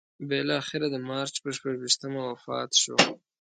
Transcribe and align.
بالاخره 0.29 0.87
د 0.91 0.95
مارچ 1.09 1.33
پر 1.43 1.51
شپږویشتمه 1.57 2.21
وفات 2.29 2.69
شو. 2.81 2.95